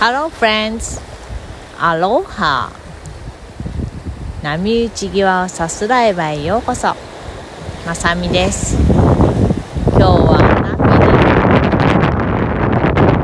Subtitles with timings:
[0.00, 1.00] Hello friends!
[1.76, 2.70] アロハ
[4.44, 6.94] 波打ち際をさすらえばへようこそ。
[7.84, 8.76] まさみです。
[8.76, 11.02] 今日はナミで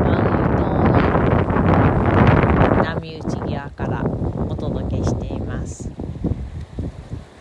[0.03, 0.67] マウン島
[2.75, 4.03] の波打ち際から
[4.49, 5.89] お届けしています。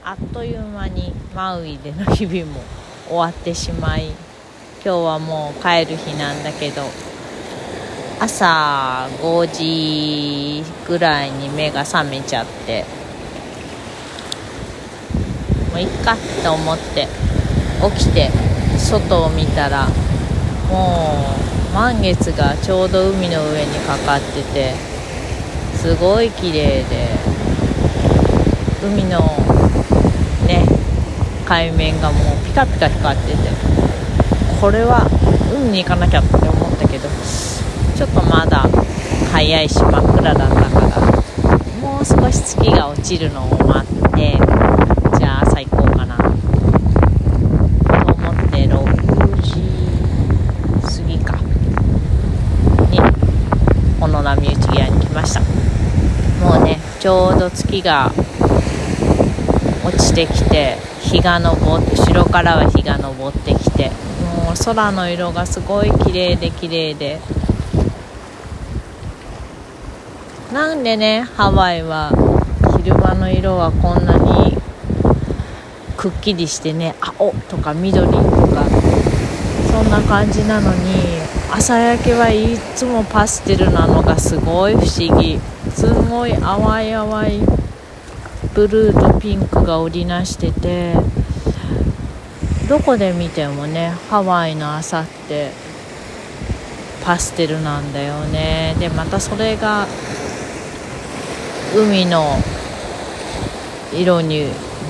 [0.04, 2.62] あっという間にマウイでの日々も
[3.08, 6.84] 終わってしまい今日はもう帰る日なんだけど
[8.24, 12.86] 朝5時ぐらいに目が覚めちゃって
[15.70, 17.06] もういっかと思って
[17.98, 18.30] 起きて
[18.78, 19.88] 外を見たら
[20.70, 21.36] も
[21.70, 24.72] う満月がちょうど海の上にかかってて
[25.76, 27.10] すごい綺麗で
[28.82, 29.20] 海の
[30.46, 30.64] ね
[31.44, 33.36] 海面がもうピカピカ光ってて
[34.62, 35.06] これは
[35.54, 37.10] 海に行かなきゃって思ったけど
[37.96, 38.68] ちょっとまだ
[39.32, 40.68] 早いし真っ暗だったから
[41.80, 44.36] もう少し月が落ちるのを待って
[45.18, 46.32] じゃあ朝行こうかなと思
[48.32, 49.62] って6時
[50.82, 51.38] 過ぎか。
[52.90, 52.98] に
[54.00, 55.40] この波打ち際に来ました。
[56.44, 58.12] もうねちょうど月が
[59.84, 63.90] 落ちてきて日が昇って後ろからは日が昇ってきて
[64.36, 67.20] もう空の色がすごい綺麗で綺麗で
[70.54, 72.10] なんでねハワイは
[72.78, 74.56] 昼間の色はこんなに
[75.96, 78.64] くっきりしてね青とか緑とか
[79.72, 80.94] そんな感じなのに
[81.50, 85.40] 朝焼けはいつもパステルなのがすごい不思議。
[85.74, 87.40] すごい淡い淡い
[88.54, 90.94] ブルーとピンクが織りなしてて
[92.68, 95.50] どこで見てもねハワイの朝って
[97.04, 98.76] パステルなんだよね。
[98.78, 99.88] でまたそれが
[101.74, 102.36] 海の
[103.92, 104.48] 色に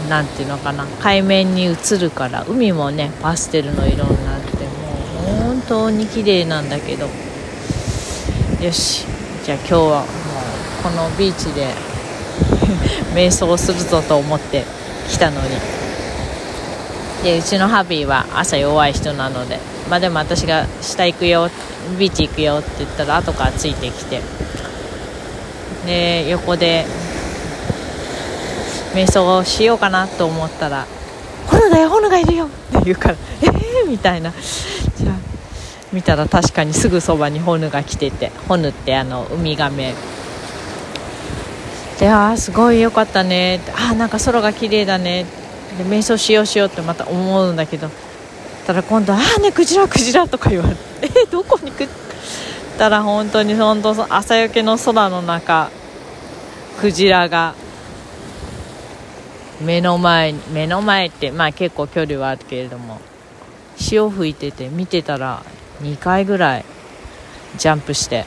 [0.09, 0.87] なんていうのかな。
[1.01, 7.09] 海面に映るから海もねパステルの色になってもう本当に綺麗なんだけど。
[8.61, 9.07] よし。
[9.45, 10.07] じゃあ今日はもう
[10.83, 11.69] このビーチで
[13.15, 14.65] 瞑想するぞと思って
[15.09, 15.49] 来たのに。
[17.23, 19.59] でうちのハビーは朝弱い人なので。
[19.89, 21.51] まあでも私が下行くよ
[21.99, 24.21] ビーチ行くよって言ったら後からついてきて。
[25.85, 26.87] で横で
[28.95, 30.87] 瞑想をしようかなと思ったら
[31.47, 34.33] 「ホヌだよホヌがいるよ」って言うから「えー?」みたいな。
[34.97, 35.15] じゃあ
[35.93, 39.95] 見たら確かにすぐそばにホヌが来ててホヌってあのウミガメ。
[42.01, 45.27] で「ああすごいよかったね」ああなんか空が綺麗だね」
[45.79, 47.91] で瞑想しようしようってまた思うんだけど
[48.67, 51.89] たら今度「ああねクジラクジラ」とか言われて「えー、どこにくっ
[52.75, 55.71] たら本当に本当朝焼けの空の中
[56.81, 57.55] クジラが
[59.61, 63.01] 目の前目の前ってまあ結構距離はあるけれども
[63.77, 65.43] 潮吹いてて見てたら
[65.83, 66.65] 2回ぐらい
[67.57, 68.25] ジャンプして。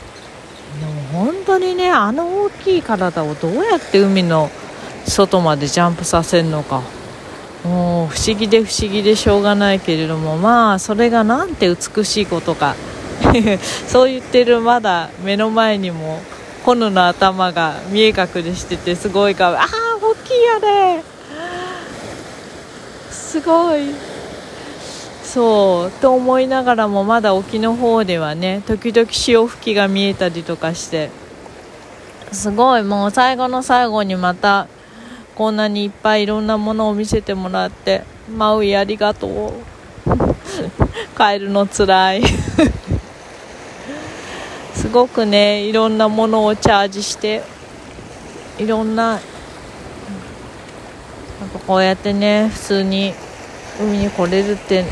[0.79, 4.50] でも本当にねあの大きい体をどうやって海の
[5.06, 6.81] 外までジャンプさせるのか。
[7.64, 12.75] もう不思議で不思議でしょうがないけれどもまあそれがなんて美しいことか。
[13.88, 16.22] そう言ってるまだ目の前にも
[16.63, 19.57] コヌの頭が見え隠れしててすごいかわいい。
[19.57, 19.67] ああ
[20.01, 21.03] 大きいやね。
[23.09, 23.94] すごい。
[25.23, 31.09] そうと思いながらもまだ沖の方ではね時々潮吹きが見えたりとかして。
[32.31, 34.67] すごいもう最後の最後にまた
[35.35, 38.03] こんなにいっぱいいろんなものを見せてもらって
[38.35, 39.53] マウイありがとう。
[41.17, 42.23] 帰るのつらい。
[44.97, 47.44] ごくねいろんなものをチャージして
[48.58, 49.19] いろんな
[51.40, 53.14] なんかこうやってね普通に
[53.79, 54.85] 海に来れるって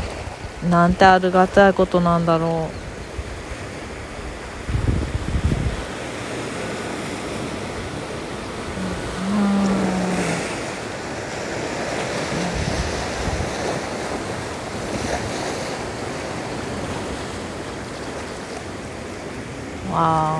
[0.70, 2.86] なんてありがたいことなんだろう
[19.96, 20.38] わ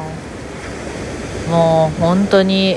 [1.48, 2.76] もう本当に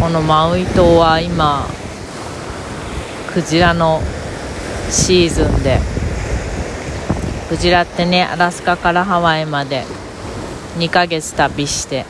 [0.00, 1.68] このマウイ島は今
[3.32, 4.00] クジラの
[4.90, 5.78] シーズンで
[7.48, 9.84] クジラってねアラスカからハワイまで
[10.78, 12.06] 2ヶ月旅して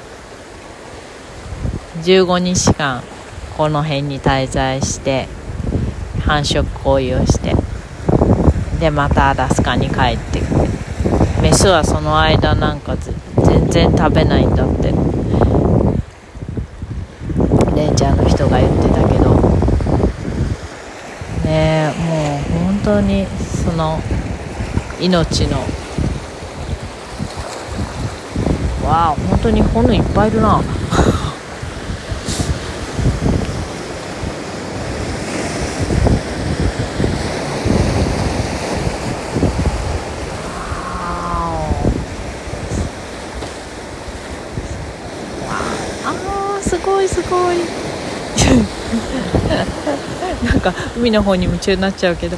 [2.03, 3.03] 15日間
[3.59, 5.29] この辺に滞在して
[6.25, 7.55] 繁殖行為をして
[8.81, 10.53] でまたアラスカに帰ってきて
[11.43, 12.97] メスはその間なんか
[13.53, 14.85] 全然食べないんだって。
[14.85, 14.91] レ
[17.91, 19.35] ンジャーの人が言ってたけど。
[21.45, 24.01] ねもう本当にその
[24.99, 25.59] 命の。
[28.89, 30.63] わあ本当に骨いっぱいいるな
[46.63, 47.57] すごいすごい
[50.45, 52.37] なんか海の方に夢中になっちゃうけど、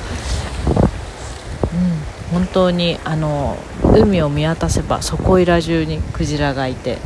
[2.33, 3.57] うん、本当にあの
[3.95, 6.97] 海を見渡せばそこいら中にクジラがいてっ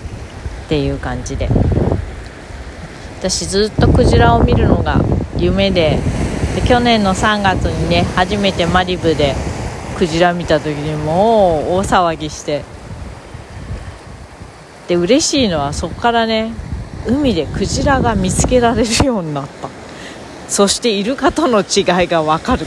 [0.69, 1.49] ていう感じで。
[3.21, 5.01] 私ずっとクジラを見るのが
[5.37, 5.99] 夢で。
[6.55, 9.35] で去年の3月にね初めてマリブで
[9.97, 12.65] クジラ見た時にもう大騒ぎして。
[14.89, 16.53] で嬉しいのはそこからね
[17.09, 19.69] 海でクジラが見つけられるようになった。
[20.49, 22.67] そしてイルカとの違いが分かる。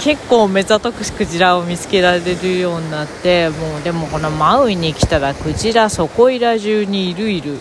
[0.00, 7.58] 結構目ざとくクジラを見つけられるようになってもうでもこのマウイに来たらクジラそこいら中にいるいる。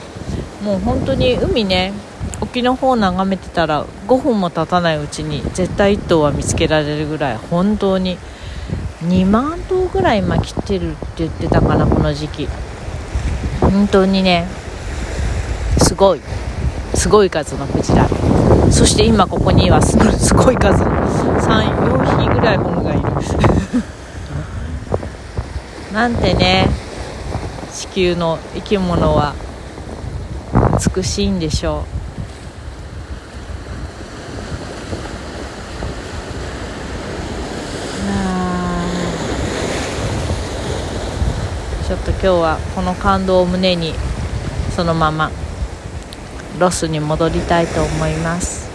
[0.64, 1.94] もう本当に海ね
[2.40, 8.18] 沖の方眺めてたら5分も経たないうちに絶対1頭は見つけられるぐらい本当に。
[9.04, 12.48] 2万頭ぐらい今切ってるって言ってたかなこの時期。
[13.62, 14.48] 本当にね
[15.80, 16.22] すごい。
[16.94, 18.08] すごい数のクジラ。
[18.72, 20.04] そして今ここにはすご
[20.52, 23.02] い 数34匹ぐらいモムがいる。
[25.94, 26.70] なんてね
[27.74, 29.34] 地球の生き物は
[30.96, 31.98] 美しいんでしょう。
[41.88, 43.94] ちょっと今日はこの感動を胸に
[44.76, 45.32] そのまま。
[46.60, 48.68] ロスに戻りたいと思います。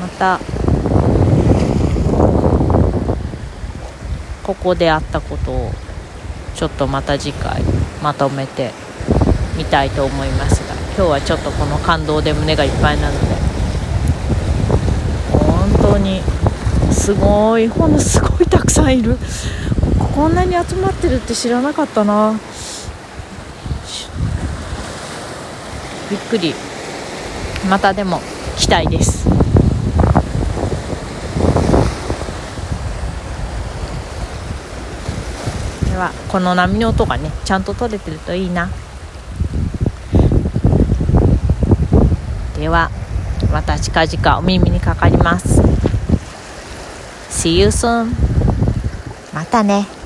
[0.00, 0.38] また
[4.42, 5.72] ここであったことを
[6.54, 7.62] ちょっとまた次回
[8.02, 8.70] まとめて
[9.56, 13.26] みたいと思いますが今日はちょっとこの感動で胸がいっぱいなので
[15.32, 16.22] 本当に
[16.92, 19.18] すごいほんのすごいたくさんいる。
[20.14, 22.38] こんなに集まってるって知らなかったな。
[26.14, 26.54] びっくり。
[27.68, 28.20] またでも
[28.56, 29.24] 期待です。
[35.90, 38.68] ではこの波の音がねちゃんと取れてるといいな。
[42.56, 42.90] では
[43.52, 45.60] また近々お耳にかかります。
[47.30, 48.14] See you soon
[49.34, 50.03] またね。